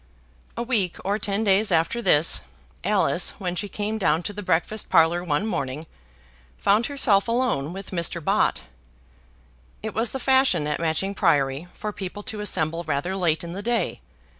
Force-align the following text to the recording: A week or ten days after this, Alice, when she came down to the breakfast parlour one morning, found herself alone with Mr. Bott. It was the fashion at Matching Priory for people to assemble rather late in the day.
A 0.57 0.63
week 0.63 0.97
or 1.05 1.19
ten 1.19 1.43
days 1.43 1.71
after 1.71 2.01
this, 2.01 2.41
Alice, 2.83 3.33
when 3.37 3.55
she 3.55 3.69
came 3.69 3.99
down 3.99 4.23
to 4.23 4.33
the 4.33 4.41
breakfast 4.41 4.89
parlour 4.89 5.23
one 5.23 5.45
morning, 5.45 5.85
found 6.57 6.87
herself 6.87 7.27
alone 7.27 7.71
with 7.71 7.91
Mr. 7.91 8.19
Bott. 8.19 8.63
It 9.83 9.93
was 9.93 10.11
the 10.11 10.19
fashion 10.19 10.65
at 10.65 10.79
Matching 10.79 11.13
Priory 11.13 11.67
for 11.75 11.93
people 11.93 12.23
to 12.23 12.39
assemble 12.39 12.83
rather 12.85 13.15
late 13.15 13.43
in 13.43 13.53
the 13.53 13.61
day. 13.61 14.01